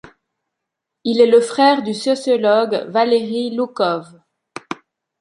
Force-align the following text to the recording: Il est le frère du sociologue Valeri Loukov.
Il 1.03 1.21
est 1.21 1.29
le 1.29 1.39
frère 1.41 1.83
du 1.83 1.93
sociologue 1.93 2.85
Valeri 2.89 3.53
Loukov. 3.55 4.19